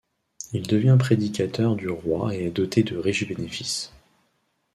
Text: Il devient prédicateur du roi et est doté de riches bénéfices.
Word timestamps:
Il 0.51 0.65
devient 0.65 0.95
prédicateur 0.97 1.75
du 1.75 1.87
roi 1.87 2.33
et 2.35 2.45
est 2.45 2.49
doté 2.49 2.81
de 2.81 2.97
riches 2.97 3.27
bénéfices. 3.27 3.93